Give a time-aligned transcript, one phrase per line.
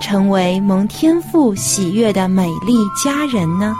[0.00, 3.74] 成为蒙天父喜悦的美丽佳人呢？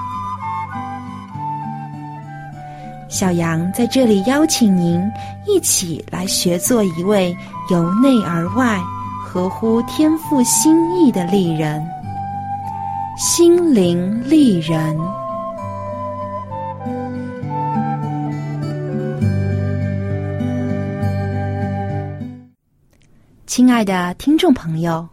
[3.09, 5.03] 小杨在这里邀请您
[5.47, 7.34] 一起来学做一位
[7.70, 8.79] 由内而外、
[9.25, 11.83] 合乎天父心意的丽人——
[13.17, 14.97] 心灵丽人。
[23.47, 25.09] 亲爱的听众朋友，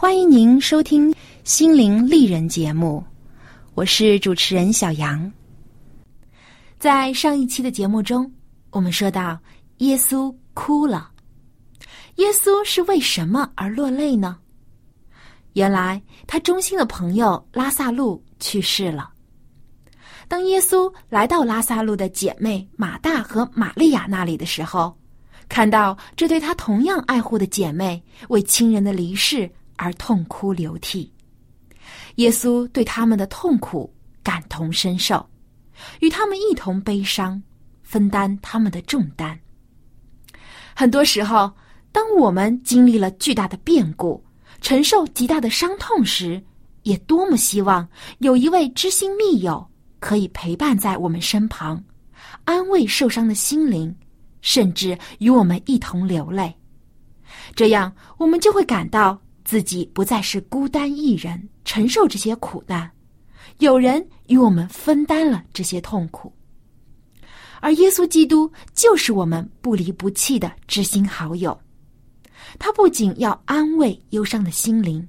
[0.00, 1.12] 欢迎您收听
[1.44, 3.04] 《心灵丽人》节目，
[3.74, 5.30] 我是主持人小杨。
[6.78, 8.32] 在上一期的节目中，
[8.70, 9.38] 我们说到
[9.76, 11.10] 耶稣哭了。
[12.14, 14.38] 耶稣是为什么而落泪呢？
[15.52, 19.10] 原来他忠心的朋友拉萨路去世了。
[20.28, 24.96] 当耶稣来到拉萨路的姐妹马大和玛利亚那里的时候，
[25.46, 29.46] 看到这对他同样爱护的姐妹为亲人的离世
[29.80, 31.10] 而痛哭流涕，
[32.16, 33.90] 耶稣对他们的痛苦
[34.22, 35.26] 感同身受，
[36.00, 37.42] 与他们一同悲伤，
[37.82, 39.40] 分担他们的重担。
[40.76, 41.50] 很多时候，
[41.92, 44.22] 当我们经历了巨大的变故，
[44.60, 46.42] 承受极大的伤痛时，
[46.82, 47.88] 也多么希望
[48.18, 49.66] 有一位知心密友
[49.98, 51.82] 可以陪伴在我们身旁，
[52.44, 53.96] 安慰受伤的心灵。
[54.42, 56.54] 甚至与我们一同流泪，
[57.54, 59.20] 这样我们就会感到
[59.50, 62.88] 自己不再是孤单一人承受这些苦难，
[63.58, 66.32] 有人与我们分担了这些痛苦。
[67.60, 71.60] 而耶稣基督就是我们不离不弃的知心好友，
[72.60, 75.04] 他不仅要安慰忧伤的心灵，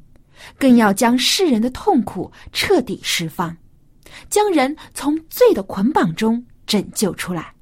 [0.58, 3.56] 更要将世人的痛苦彻底释放，
[4.28, 7.54] 将人从罪的捆绑中拯救出来。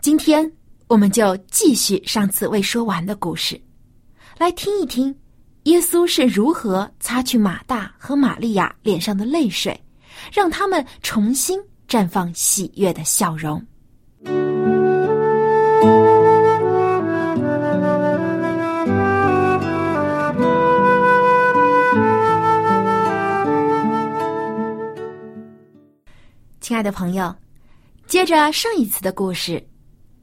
[0.00, 0.48] 今天，
[0.86, 3.60] 我们就继续上次未说完的故事，
[4.42, 5.14] 来听一听
[5.62, 9.80] 耶稣是如何擦去马大和玛利亚脸上的泪水，
[10.32, 13.64] 让他们重新绽放喜悦的笑容。
[26.60, 27.32] 亲爱的朋友，
[28.08, 29.64] 接着上一次的故事。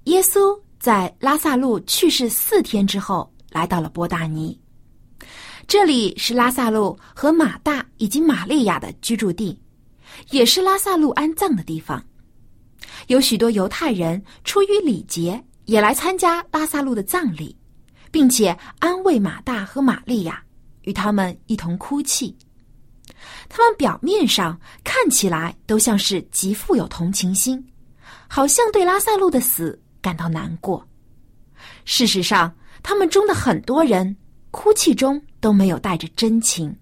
[0.08, 4.60] 耶稣在拉萨路去世四天之后，来到了波大尼。
[5.68, 9.60] 这里是拉萨路和马大以及玛利亚的居住地，
[10.32, 12.04] 也是拉萨路安葬的地方。
[13.08, 17.56] 有许多犹太人出于礼节，也来参加拉萨路的葬礼，
[18.12, 20.42] 并且安慰马大和玛利亚，
[20.82, 22.36] 与他们一同哭泣。
[23.48, 27.64] 他们表面上看起来都像是极富有同情心，
[28.28, 29.80] 好像对拉萨路的死。
[30.02, 30.88] 感到难过。
[31.84, 32.50] 事实上，
[32.82, 34.16] 他们中的很多人
[34.52, 36.76] 哭泣中都没有带着真情，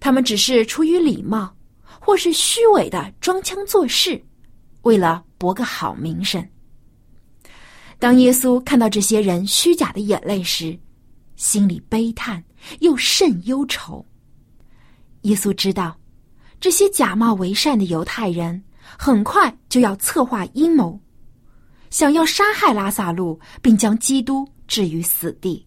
[0.00, 1.54] 他们只是出于礼貌，
[2.00, 4.22] 或是虚伪的装腔作势，
[4.82, 6.46] 为了博个好名声。
[7.98, 10.78] 当耶稣看到这些人虚假的眼泪时，
[11.36, 12.42] 心里悲叹
[12.80, 14.04] 又甚忧愁。
[15.22, 15.96] 耶稣知道，
[16.60, 18.62] 这些假冒为善的犹太人
[18.98, 21.00] 很快就要策划阴谋。
[21.90, 25.64] 想要杀害拉萨路，并将基督置于死地。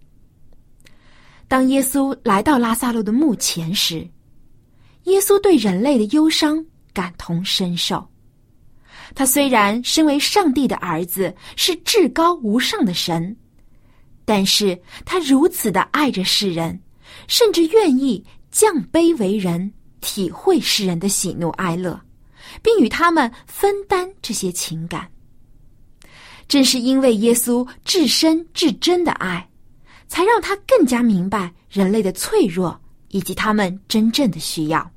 [1.47, 4.07] 当耶稣来到拉萨路的墓前时，
[5.03, 6.63] 耶稣对人类的忧伤
[6.93, 8.05] 感同身受。
[9.15, 13.35] 他虽然身为上帝的儿子，是至高无上的神，
[14.25, 16.77] 但是他如此的爱着世人，
[17.27, 18.21] 甚至愿意
[18.51, 19.71] 降卑为人，
[20.01, 21.97] 体会世人的喜怒哀乐，
[22.61, 25.09] 并与他们分担这些情感。
[26.47, 29.47] 正是因为耶稣至深至真的爱，
[30.07, 32.79] 才让他更加明白人类的脆弱
[33.09, 34.91] 以及他们真正的需要。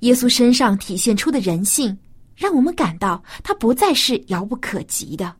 [0.00, 1.96] 耶稣身上体现出的人性，
[2.34, 5.34] 让我们感到他不再是遥不可及的。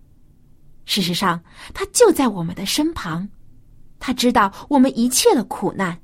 [0.85, 1.41] 事实上，
[1.73, 3.27] 他就在我们的身旁，
[3.99, 5.99] 他知道我们一切的苦难，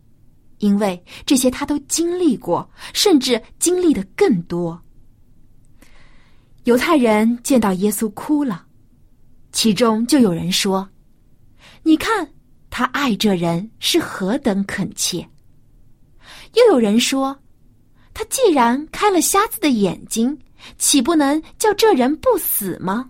[0.58, 4.81] 因为这些他都经历过，甚至经历的更多。
[6.64, 8.64] 犹太人见到耶稣哭了，
[9.56, 10.87] 其中就有人说
[11.82, 12.31] ：“你看，
[12.69, 15.26] 他爱这人是何等恳切。”
[16.53, 17.35] 又有人说
[18.12, 20.38] ：“他既然开了瞎子的眼睛，
[20.76, 23.08] 岂不能叫这人不死吗？”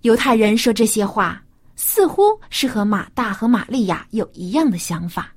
[0.00, 1.44] 犹太人说这些话，
[1.76, 5.34] 似乎是和马大和玛利亚有一样的想法，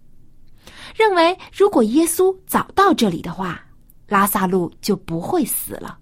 [0.95, 3.61] 认为如果耶稣早到这里的话，
[4.07, 5.99] 拉萨路就不会死了。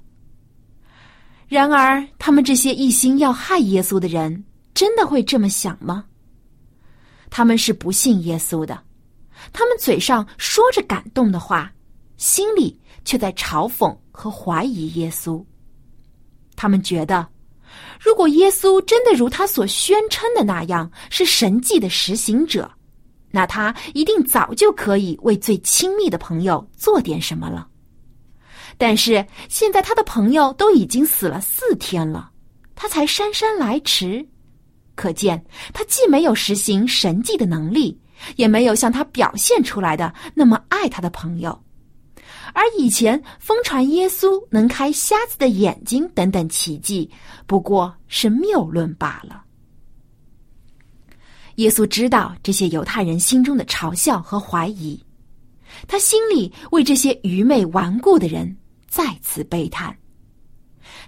[1.48, 4.44] 然而，他们这些一心要害耶稣的人，
[4.74, 6.06] 真的会这么想吗？
[7.30, 8.82] 他们是不信耶稣的，
[9.52, 11.72] 他们嘴上说着感动的话，
[12.18, 15.44] 心里却在嘲讽和怀疑耶稣。
[16.56, 17.28] 他们觉得。
[18.00, 22.70] 如果耶稣真的如他所宣称的那样是神迹的实行者，
[23.32, 27.68] 那他一定早就可以为最亲密的朋友做点什么了。
[28.78, 32.32] 但是现在他的朋友都已经死了四天了，
[32.76, 34.28] 他才姗姗来迟，
[34.96, 35.44] 可见
[35.74, 38.00] 他既没有实行神迹的能力，
[38.36, 41.58] 也没有像他表现出来的那么爱他的朋友。
[42.54, 47.10] 而以前疯传耶稣能开瞎子的眼睛等等奇迹，
[47.48, 49.44] 不过是谬论罢了。
[51.56, 55.02] 耶稣知道这些犹太人心中的嘲笑和怀疑，
[55.88, 58.56] 他心里为这些愚昧顽固的人
[58.94, 59.98] 再次悲叹。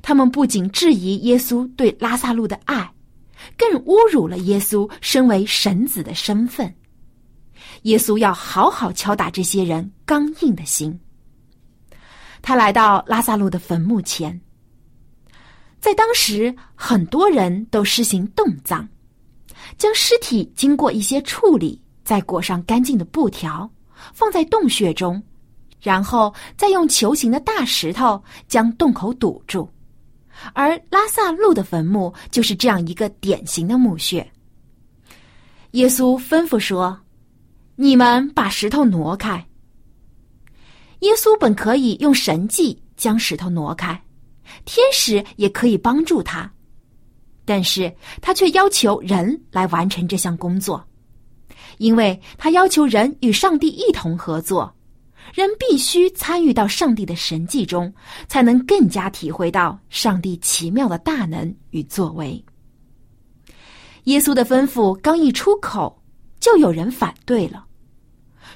[0.01, 2.91] 他们不仅质疑耶稣对拉萨路的爱，
[3.55, 6.73] 更侮辱了耶稣身为神子的身份。
[7.83, 10.99] 耶稣要好好敲打这些人刚硬的心。
[12.41, 14.41] 他来到拉萨路的坟墓前，
[15.79, 18.87] 在当时，很多人都实行冻葬，
[19.77, 23.69] 将尸体经过一些处理，再裹上干净的布条，
[24.11, 25.21] 放在洞穴中，
[25.85, 29.69] 然后再用球形的大石头将洞口堵住。
[30.53, 34.27] 而拉萨路的坟墓就是这样一个典型的墓穴。
[35.71, 36.99] 耶稣吩咐说
[37.77, 39.45] ：“你们把石头挪开。”
[41.01, 44.01] 耶稣本可以用神迹将石头挪开，
[44.65, 46.51] 天使也可以帮助他，
[47.45, 50.83] 但是他却要求人来完成这项工作，
[51.77, 54.74] 因为他要求人与上帝一同合作，
[55.33, 57.93] 人必须参与到上帝的神迹中，
[58.27, 62.43] 才能更加体会到上帝奇妙的大能与作为。
[64.05, 66.01] 耶稣的吩咐刚一出口，
[66.39, 67.65] 就有人反对了。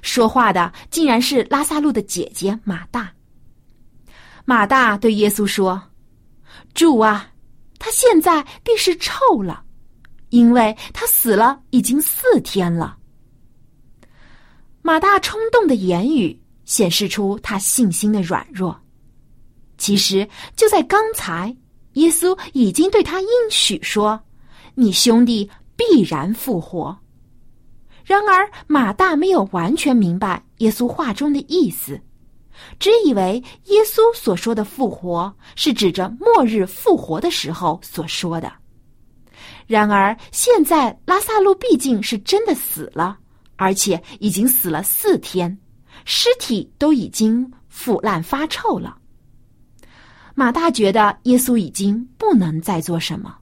[0.01, 3.12] 说话的竟然是拉萨路的姐姐马大。
[4.45, 5.81] 马大对耶稣说
[6.74, 7.31] ：“主啊，
[7.77, 9.63] 他现在必是臭了，
[10.30, 12.98] 因为他死了已经四天了。”
[14.81, 16.39] 马大冲动的言语
[16.69, 18.80] 显示出他信心的软弱。
[19.80, 21.56] 其实就在刚才，
[21.94, 24.21] 耶稣已经对他应许说
[24.75, 26.95] ：“你兄弟必然复活。”
[28.06, 31.99] 然而，马大没有完全明白耶稣话中的意思，
[32.78, 38.52] 只以为耶稣所说的复活是指着末日复活的时候所说的。
[39.66, 43.18] 然而，现在拉萨路毕竟是真的死了，
[43.56, 45.57] 而且已经死了四天，
[46.11, 48.97] 尸体都已经腐烂发臭了。
[50.33, 53.37] 马大觉得耶稣已经不能再做什么。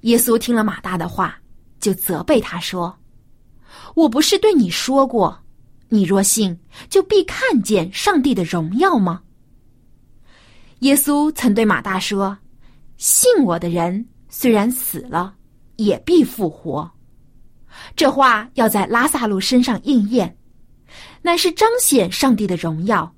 [0.00, 1.38] 耶稣听了马大的话。
[1.80, 2.98] 就责备他说
[3.94, 5.38] ：“我不是对你说过，
[5.90, 6.58] 你若信，
[6.88, 9.20] 就必看见上帝的荣耀吗？”
[10.80, 12.38] 耶稣曾对马大说
[12.96, 15.34] ：“信我的人虽然死了，
[15.76, 16.90] 也必复活。”
[17.94, 20.34] 这话要在拉萨路身上应验，
[21.24, 23.10] 乃是彰显上帝的荣耀，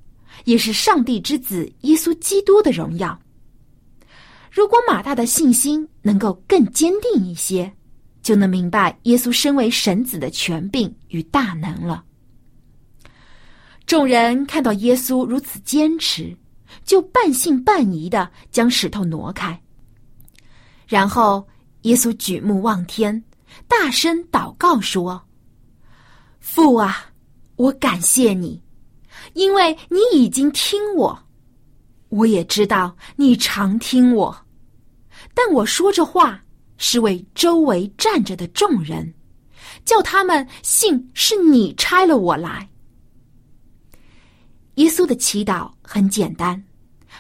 [0.45, 3.21] 也是上帝之子耶稣基督的荣耀。
[4.53, 7.71] 如果马大的信心能够更坚定一些。
[8.23, 12.05] 就能明白耶稣身为神子的权柄与大能了。
[13.87, 16.37] 众人看到耶稣如此坚持，
[16.85, 19.57] 就半信半疑的将石头挪开。
[20.89, 21.47] 然后
[21.83, 23.23] 耶稣举目望天，
[23.69, 25.25] 大声祷告说
[26.43, 27.07] ：“父啊，
[27.57, 28.63] 我感谢你，
[29.35, 31.19] 因为你已经听我。
[32.09, 34.47] 我也知道你常听我，
[35.35, 36.41] 但我说这话。”
[36.79, 39.11] 是为周围站着的众人，
[39.87, 42.69] 叫他们信是你差了我来。
[44.75, 46.63] 耶稣的祈祷很简单，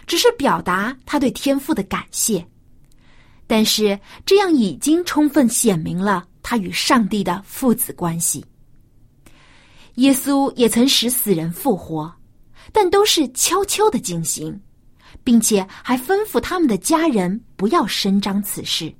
[0.06, 2.46] 只是表达他对天父的感谢。
[3.46, 8.44] 但是这样已经充分显明了他与上帝的父子关系。
[9.96, 12.10] 耶稣也曾使死人复活，
[12.72, 14.58] 但都是悄悄的进行，
[15.22, 18.92] 并且还吩咐他们的家人不要声张此事。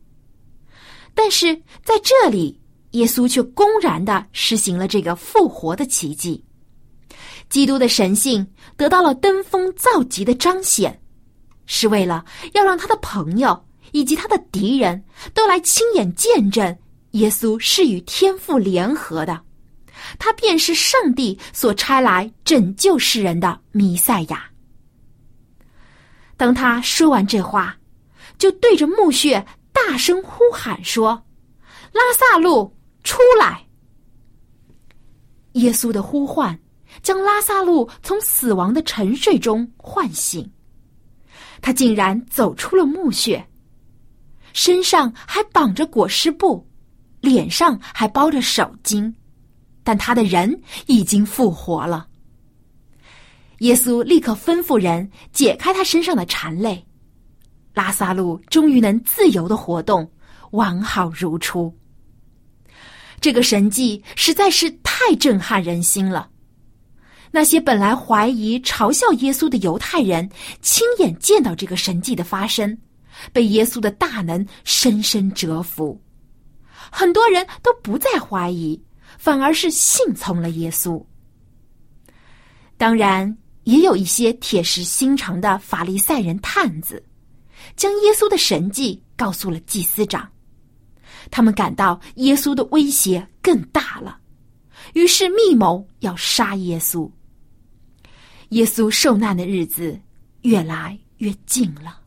[1.14, 2.60] 但是在这里，
[2.92, 6.44] 耶稣却公然的实行了这个复活的奇迹，
[7.48, 11.00] 基督的神性得到了登峰造极的彰显，
[11.64, 13.62] 是为了要让他的朋友。
[13.92, 16.76] 以及他的敌人都来亲眼见证，
[17.12, 19.40] 耶稣是与天父联合的，
[20.18, 24.44] 他便是上帝所差来拯救世人的弥赛亚。
[26.37, 27.76] 当他说完这话，
[28.38, 31.23] 就对着墓穴大声呼喊说
[31.92, 33.66] ：“拉萨路出来！”
[35.52, 36.58] 耶稣的呼唤
[37.02, 40.50] 将拉萨路从死亡的沉睡中唤醒，
[41.62, 43.42] 他竟然走出了墓穴。
[44.52, 46.66] 身上还绑着裹尸布，
[47.20, 49.12] 脸上还包着手巾，
[49.87, 52.09] 但他的人已经复活了。
[53.61, 56.85] 耶稣立刻吩咐人解开他身上的缠累，
[57.73, 60.11] 拉萨路终于能自由的活动，
[60.50, 61.73] 完好如初。
[63.21, 66.28] 这个神迹实在是太震撼人心了。
[67.31, 70.28] 那些本来怀疑、嘲笑耶稣的犹太人，
[70.61, 72.76] 亲眼见到这个神迹的发生。
[73.33, 75.99] 被耶稣的大能深深折服，
[76.90, 78.78] 很多人都不再怀疑，
[79.18, 81.02] 反而是信从了耶稣。
[82.76, 87.02] 当然，也有一些铁石心肠的法利赛人探子，
[87.75, 90.30] 将耶稣的神迹告诉了祭司长，
[91.30, 94.18] 他们感到耶稣的威胁更大了，
[94.94, 97.11] 于是密谋要杀耶稣。
[98.50, 99.99] 耶稣受难的日子
[100.42, 102.00] 越来越近了。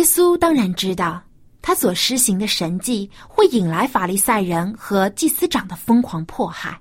[0.00, 1.22] 耶稣当然知道，
[1.60, 6.80] 他所施行的神迹会引来法利赛人和祭司长的疯狂迫害，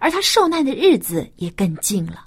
[0.00, 2.26] 而他受难的日子也更近了。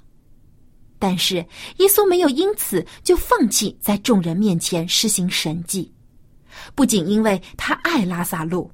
[0.98, 1.34] 但是
[1.76, 5.92] 耶稣没有因此就放弃在众人面前施行神迹。
[6.74, 8.72] 不仅因为他爱拉萨路，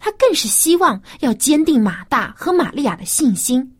[0.00, 3.70] 他更是希望要坚定马大和玛利亚的信心，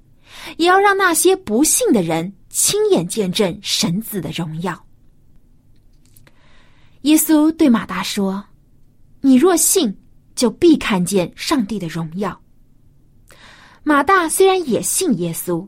[0.59, 4.79] 也要让那些不信的人亲眼见证神子的荣耀。
[7.03, 8.45] 耶稣对马大说
[9.23, 9.95] ：“你若信，
[10.35, 12.39] 就必看见上帝的荣耀。”
[13.83, 15.67] 马大虽然也信耶稣，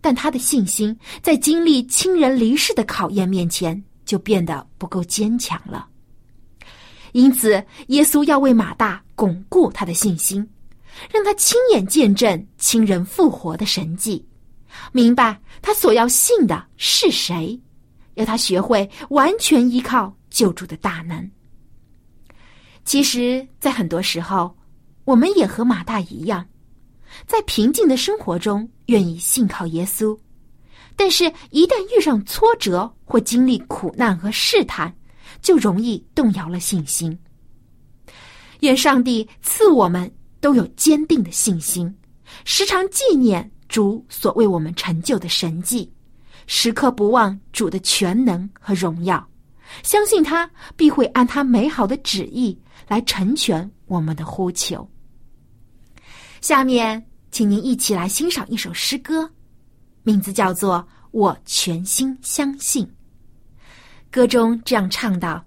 [0.00, 5.86] 但他的信心在经历亲人离世的考验面前，就变得不够坚强了。
[7.12, 10.44] 因此，耶稣要为马大巩固他的信心，
[11.12, 14.26] 让他亲眼见证亲人复活的神迹，
[14.90, 17.58] 明白他所要信的是谁，
[18.14, 21.30] 要他学会完全依靠救助的大能。
[22.84, 24.54] 其实，在很多时候，
[25.04, 26.44] 我们也和马大一样，
[27.26, 30.18] 在平静的生活中愿意信靠耶稣，
[30.96, 34.92] 但是，一旦遇上挫折或经历苦难和试探。
[35.42, 37.18] 就容易动摇了信心。
[38.60, 40.10] 愿上帝赐我们
[40.40, 41.92] 都有坚定的信心，
[42.46, 45.92] 时常纪念主所为我们成就的神迹，
[46.46, 49.26] 时刻不忘主的全能和荣耀，
[49.82, 54.88] 相信他必会按他美好的旨意来成全我们的呼求。
[56.40, 59.30] 下面，请您一起来欣赏一首诗歌，
[60.02, 60.78] 名字叫做
[61.10, 62.86] 《我全心相信》。
[64.10, 65.44] 歌中这样唱道：“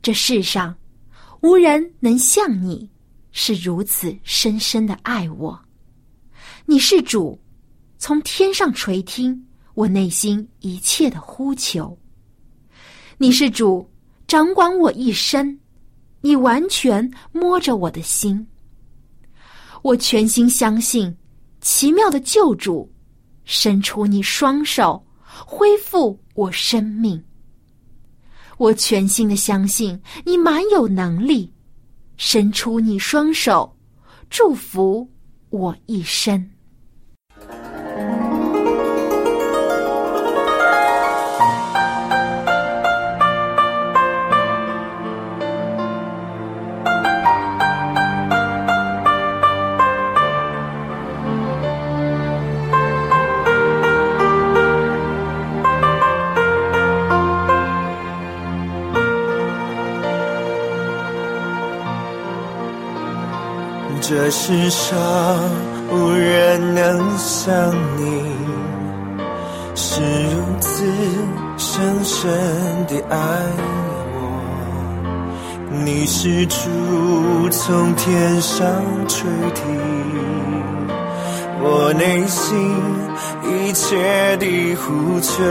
[0.00, 0.76] 这世上
[1.40, 2.88] 无人能像你，
[3.32, 5.60] 是如此深深的爱我。
[6.66, 7.40] 你是主，
[7.98, 11.98] 从天上垂听我内心一切的呼求。
[13.22, 13.88] 你是主，
[14.26, 15.56] 掌管我一生，
[16.22, 18.44] 你完全摸着我的心。
[19.82, 21.16] 我全心相信，
[21.60, 22.92] 奇妙的救主，
[23.44, 25.00] 伸出你双手，
[25.46, 27.22] 恢复我生命。”
[28.58, 31.48] 我全心的相信你满有能力，
[32.16, 33.72] 伸出你双手，
[34.30, 35.08] 祝福
[35.50, 36.50] 我一生。
[64.14, 64.94] 这世上
[65.90, 68.22] 无人能像你，
[69.74, 70.84] 是如此
[71.56, 72.30] 深深
[72.88, 73.16] 的爱
[74.12, 74.20] 我。
[75.82, 76.58] 你是主
[77.48, 78.68] 从天上
[79.08, 79.64] 垂听
[81.62, 82.70] 我内心
[83.48, 85.42] 一切的呼求。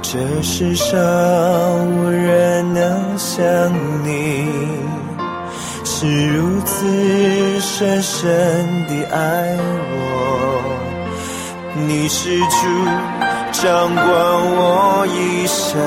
[0.00, 0.98] 这世上
[1.98, 3.44] 无人能像
[4.02, 4.48] 你，
[6.02, 8.26] 是如此深深
[8.88, 9.56] 的爱
[9.92, 10.64] 我。
[11.86, 12.44] 你是主，
[13.52, 15.78] 掌管我一生，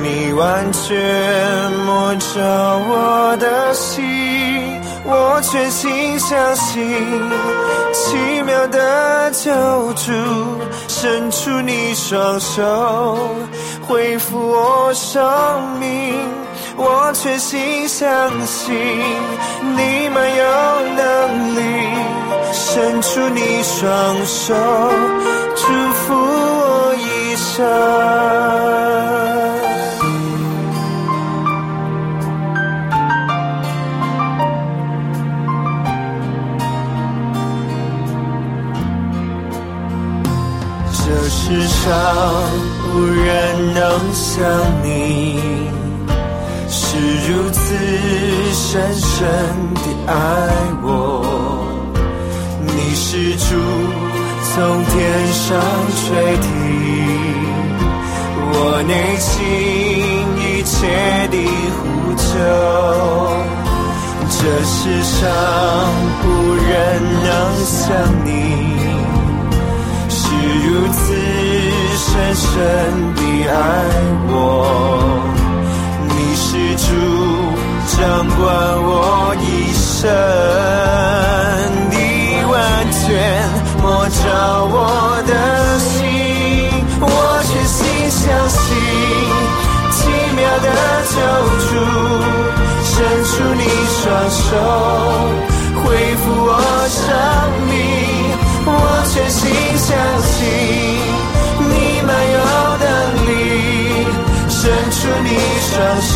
[0.00, 4.06] 你完全摸着我的心。
[5.04, 6.80] 我全心相信，
[7.92, 9.50] 奇妙的救
[9.94, 10.12] 主
[10.86, 13.18] 伸出你双手，
[13.82, 16.14] 恢复我生命。
[16.80, 18.72] 我全心相信，
[19.76, 20.44] 你们有
[20.96, 21.60] 能力
[22.52, 24.54] 伸出你双手，
[25.56, 27.66] 祝福我一生。
[41.30, 41.90] 世上
[42.94, 44.44] 无人能像
[44.82, 45.67] 你，
[46.98, 47.60] 是如此
[48.52, 49.28] 深深
[49.74, 50.12] 的爱
[50.82, 50.84] 我。
[52.66, 53.54] 你是主
[54.42, 54.96] 从天
[55.32, 55.46] 上
[55.94, 56.02] 垂
[56.42, 56.46] 听
[58.50, 59.32] 我内心
[60.42, 60.76] 一切
[61.30, 61.36] 的
[61.76, 61.80] 呼
[62.16, 62.26] 求。
[64.30, 65.18] 这世上
[66.24, 66.26] 无
[66.66, 66.68] 人
[67.22, 67.26] 能
[67.64, 67.78] 像
[68.24, 68.28] 你。
[70.10, 70.18] 是
[70.66, 70.98] 如此
[71.96, 72.46] 深深
[73.14, 73.20] 的
[73.50, 73.54] 爱
[74.30, 74.34] 我，
[77.98, 78.38] 掌管
[78.80, 80.06] 我一生，
[81.90, 81.94] 你
[82.46, 82.54] 完
[82.92, 83.02] 全
[83.82, 84.22] 摸着
[84.70, 84.76] 我
[85.26, 85.32] 的
[85.80, 85.98] 心，
[87.00, 87.06] 我
[87.42, 87.76] 全心
[88.08, 88.62] 相信，
[89.90, 89.98] 奇
[90.36, 90.66] 妙的
[91.10, 91.16] 救
[91.66, 91.68] 主
[92.86, 93.66] 伸出你
[93.98, 94.46] 双手，
[95.82, 95.86] 恢
[96.18, 96.50] 复我
[96.86, 96.96] 生
[97.66, 97.74] 命。
[98.70, 98.72] 我
[99.12, 99.42] 全心
[99.76, 99.88] 相
[100.22, 100.38] 信，
[101.58, 101.74] 你
[102.06, 102.38] 满有
[102.78, 102.86] 能
[103.26, 103.28] 力，
[104.48, 105.26] 伸出你
[105.66, 106.14] 双手，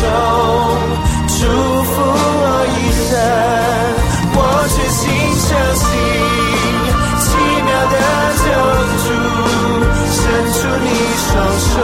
[1.43, 1.47] 祝
[1.83, 3.11] 福我一生。
[4.35, 4.39] 我
[4.71, 5.03] 全心
[5.43, 5.85] 相信，
[7.19, 7.25] 奇
[7.67, 7.95] 妙的
[8.39, 8.45] 救
[9.03, 9.05] 主，
[10.09, 10.15] 伸
[10.53, 10.87] 出你
[11.19, 11.27] 双
[11.59, 11.75] 手，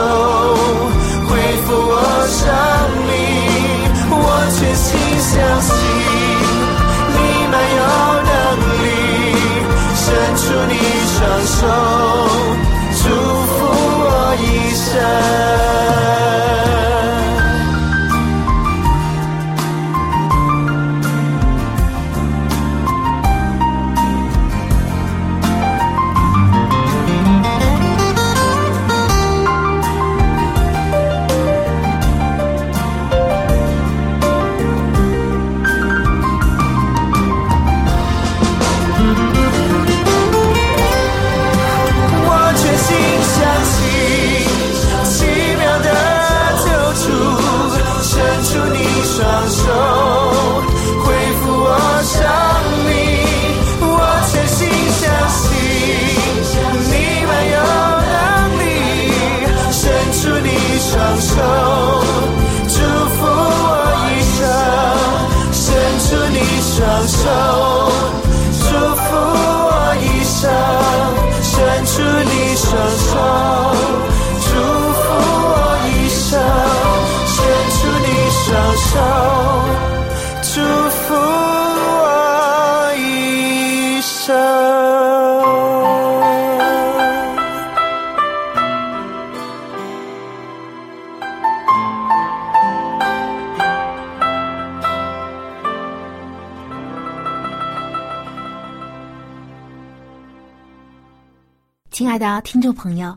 [102.34, 103.16] 的听众朋友，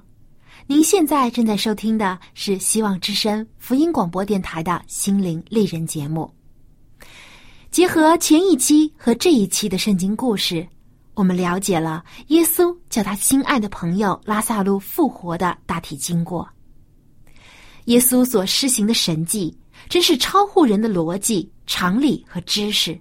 [0.66, 6.32] 您现在正在收听的是希望之声福音广播电台的心灵丽人节目。
[7.70, 10.68] 结合前一期和这一期的圣经故事，
[11.14, 16.48] 我们了解了耶稣叫他心爱的朋友拉萨路复活的大体经过。
[17.86, 19.56] 耶稣所施行的神迹，
[19.90, 23.00] 真是超乎人的逻辑、常理和知识。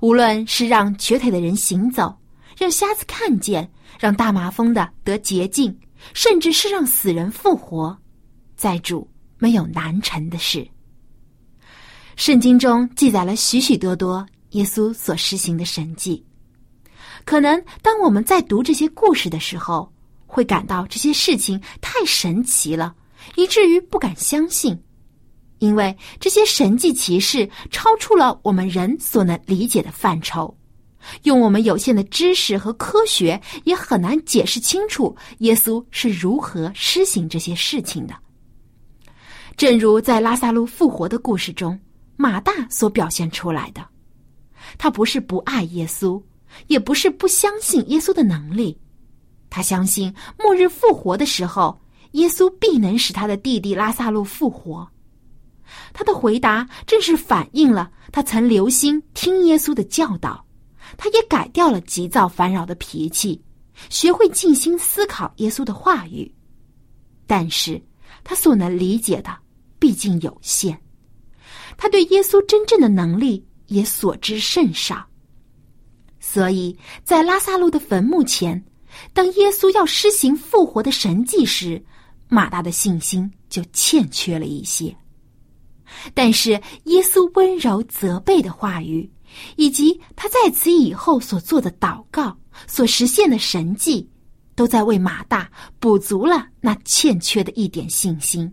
[0.00, 2.16] 无论是让瘸腿的人行走，
[2.60, 3.68] 让瞎子看见。
[3.98, 5.76] 让大麻风的得洁净，
[6.14, 7.94] 甚至是让死人复活，
[8.56, 10.66] 在主没有难成的事。
[12.16, 16.24] 圣经中记载了许许多多耶稣所实行的神迹。
[17.26, 19.92] 可能当我们在读这些故事的时候，
[20.26, 22.94] 会感到这些事情太神奇了，
[23.36, 24.80] 以至于不敢相信，
[25.58, 30.56] 因为这些神迹奇事超出了我们人所能理解的范畴。
[31.22, 38.14] 用我们有限的知识和科学，也很难解释清楚耶稣是如何施行这些事情的。
[39.56, 41.78] 正如在拉萨路复活的故事中，
[42.16, 43.86] 马大所表现出来的，
[44.78, 46.20] 他不是不爱耶稣。
[46.66, 48.76] 也不是不相信耶稣的能力，
[49.48, 51.80] 他相信末日复活的时候，
[52.12, 54.84] 耶稣必能使他的弟弟拉萨路复活。
[55.92, 60.44] 他的回答正是反映了他曾留心听耶稣的教导，
[60.96, 63.40] 他也改掉了急躁烦扰的脾气，
[63.88, 66.32] 学会静心思考耶稣的话语。
[67.26, 67.80] 但是，
[68.24, 69.36] 他所能理解的
[69.78, 70.76] 毕竟有限，
[71.76, 75.06] 他对耶稣真正的能力也所知甚少。
[76.18, 78.62] 所以在拉萨路的坟墓前，
[79.12, 81.82] 当耶稣要施行复活的神迹时，
[82.28, 84.94] 马大的信心就欠缺了一些。
[86.14, 86.50] 但是
[86.84, 89.10] 耶稣温柔责备的话语，
[89.56, 94.08] 以及他在此以后所做的祷告、所实现的神迹，
[94.54, 98.52] 都在为马大补足了那欠缺的一点信心。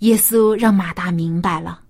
[0.00, 1.82] 耶稣让马大明白了。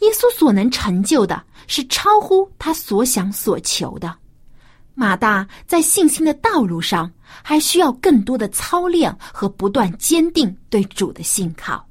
[0.00, 4.16] 耶稣所能成就的是超乎他所想所求的。
[4.94, 7.10] 马大在信心的道路上
[7.42, 11.86] 还需要更多的操练和不断坚定对主的信靠。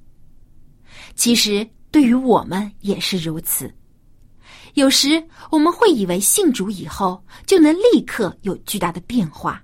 [1.15, 3.73] 其实对于我们也是如此。
[4.73, 9.61] 有时我们会以为信主以后就能立刻有巨大的变化，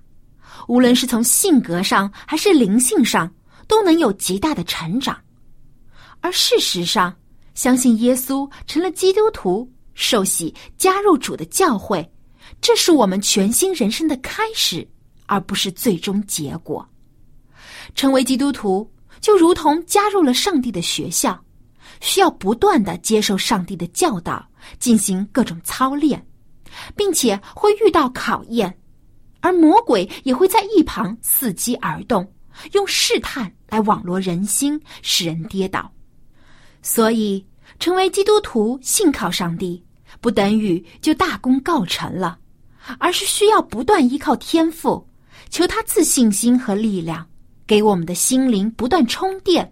[0.68, 3.32] 无论是从性格上还是灵性上
[3.66, 5.18] 都能有极大的成长，
[6.20, 7.14] 而事实上。
[7.54, 12.06] 相信耶稣成了基督徒，受洗加入主的教会，
[12.60, 14.86] 这是我们全新人生的开始，
[15.24, 16.86] 而不是最终结果。
[17.94, 18.86] 成为基督徒
[19.22, 21.42] 就如同加入了上帝的学校，
[22.00, 24.46] 需要不断的接受上帝的教导，
[24.78, 26.24] 进行各种操练，
[26.94, 28.76] 并且会遇到考验，
[29.40, 32.30] 而魔鬼也会在一旁伺机而动，
[32.72, 35.90] 用试探来网罗人心，使人跌倒。
[36.82, 37.44] 所以，
[37.78, 39.82] 成为基督徒、信靠上帝，
[40.20, 42.38] 不等于就大功告成了，
[42.98, 45.04] 而是需要不断依靠天赋，
[45.50, 47.26] 求他赐信心和力量，
[47.66, 49.68] 给我们的心灵不断充电。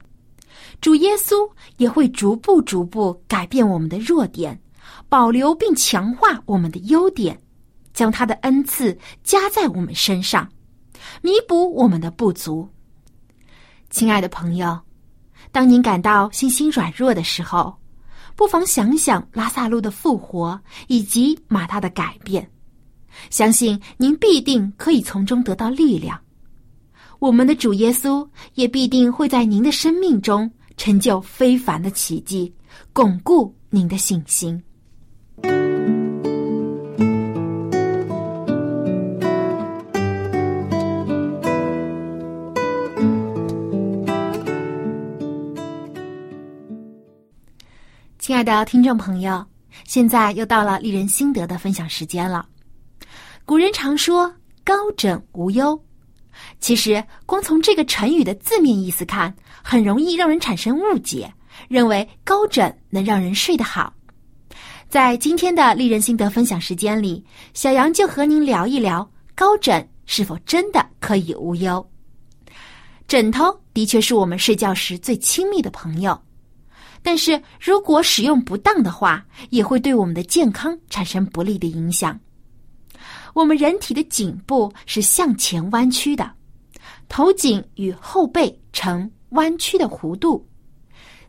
[0.84, 4.60] 主耶稣也会逐步、逐步改变我们的弱点，
[5.08, 7.40] 保留并强化我们的优点，
[7.94, 10.46] 将他的恩赐加在我们身上，
[11.22, 12.68] 弥补我们的不足。
[13.88, 14.78] 亲爱的朋友。
[15.50, 17.74] 当您感到信心软弱的时候，
[18.36, 22.46] 不妨想想拉萨路的复活以及马大的改变，
[23.30, 26.20] 相信您必定可以从中得到力量。
[27.20, 32.52] 我们的主耶稣也必定会在您的生命中成就非凡的奇迹，
[32.92, 34.62] 巩固您的信心。
[48.18, 49.44] 亲爱的听众朋友，
[49.84, 52.46] 现在又到了丽人心得的分享时间了。
[53.44, 54.34] 古人常说
[54.64, 55.78] “高枕无忧”，
[56.60, 61.32] 其实光从这个成语的字面意思看，很容易让人产生误解，
[61.68, 63.92] 认为高枕能让人睡得好。
[64.88, 71.84] 在今天的丽人心得分享时间里，小杨就和您聊一聊高枕是否真的可以无忧。
[73.08, 76.18] 枕头的确是我们睡觉时最亲密的朋友。
[77.02, 82.18] 但是如果使用不当的话，也会对我们的健康产生不利的影响。
[83.34, 86.30] 我们人体的颈部是向前弯曲的，
[87.08, 90.46] 头颈与后背呈弯曲的弧度。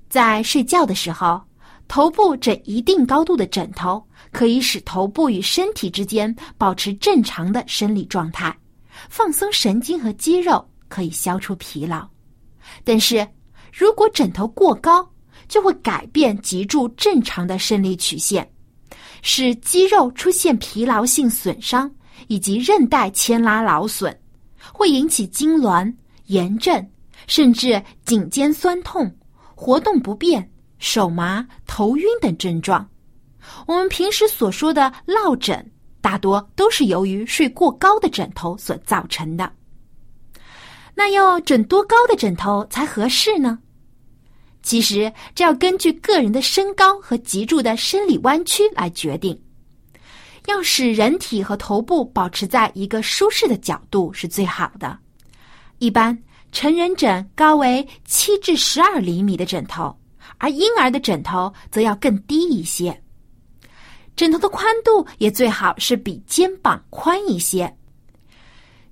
[0.07, 1.41] 在睡觉的时候，
[1.87, 8.55] 头部枕一定高度的枕头可以使头部与身体之间保持正常的生理状态，
[9.09, 12.07] 放松神经和肌肉，可以消除疲劳。
[12.83, 13.27] 但是
[13.73, 15.07] 如果枕头过高，
[15.47, 18.47] 就会改变脊柱正常的生理曲线，
[19.21, 21.91] 使肌肉出现疲劳性损伤，
[22.27, 24.15] 以及韧带牵拉劳损，
[24.71, 25.93] 会引起痉挛、
[26.25, 26.85] 炎症，
[27.27, 29.13] 甚至颈肩酸痛、
[29.55, 32.87] 活动不便、手麻、头晕等症状。
[33.67, 39.51] 我们平时所说的落枕，大多都是由于睡过高的枕头所造成的。
[40.95, 43.59] 那要枕多高的枕头才合适呢？
[44.63, 49.39] 其实这要根据个人的身高和脊柱的生理弯曲来决定。
[50.47, 54.97] 要使人体和头部保持在一个舒适的角度是最好的。
[55.79, 56.17] 一般
[56.51, 59.95] 成人枕高为七至十二厘米的枕头，
[60.37, 63.01] 而婴儿的枕头则要更低一些。
[64.15, 67.75] 枕头的宽度也最好是比肩膀宽一些。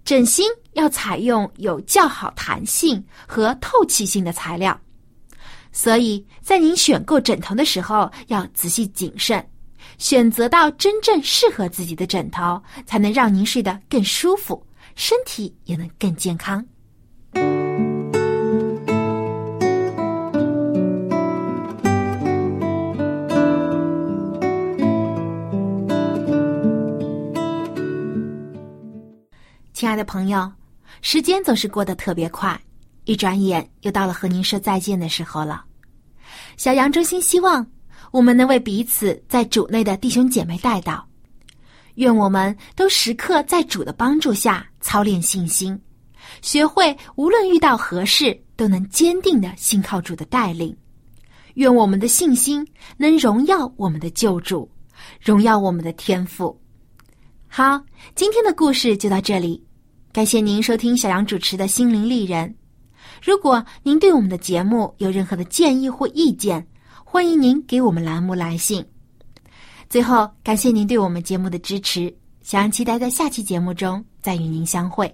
[0.04, 4.78] 枕芯要采用有较好弹性和透气性的材料，
[5.72, 9.42] 所以在您选购枕头的时候要仔细谨慎，
[9.98, 14.66] 选择到真正适合自己的枕头，才能让您睡得更舒服，
[14.96, 16.66] 身体也能更健康。
[29.74, 30.50] 亲爱的朋友，
[31.02, 32.58] 时间总是过得特别快，
[33.04, 35.66] 一转眼又到了和您说再见的时候了。
[36.56, 37.66] 小杨衷心希望
[38.14, 41.02] 我们能为彼此在主内的弟兄姐妹带祷，
[41.96, 45.78] 愿我们都时刻在主的帮助下操练信心，
[46.44, 50.78] 学会无论遇到何事都能坚定的信靠主的带领。
[51.56, 52.64] 愿我们的信心
[52.98, 54.70] 能荣耀我们的救主，
[55.20, 56.56] 荣耀我们的天赋。
[57.48, 57.82] 好，
[58.14, 59.60] 今天的故事就到这里。
[60.12, 62.48] 感谢您收听小杨主持的《心灵丽人》。
[63.24, 66.68] 如果您对我们的节目有任何的建议或意见，
[67.14, 68.84] 欢迎您给我们栏目来信。
[69.88, 75.14] 最后，感谢您对我们节目的支持，想要期待在下期节目中再与您相会。